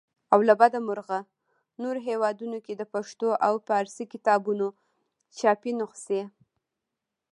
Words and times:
او 0.33 0.39
له 0.47 0.53
بده 0.61 0.79
مرغه 0.87 1.19
نورو 1.81 1.99
هیوادونو 2.09 2.57
کې 2.65 2.73
د 2.77 2.83
پښتو 2.93 3.29
او 3.47 3.53
فارسي 3.67 4.05
کتابونو 4.13 4.67
چاپي 5.37 5.71
نخسې. 5.81 6.21